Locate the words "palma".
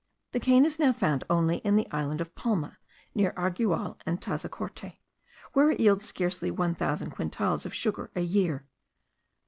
2.33-2.79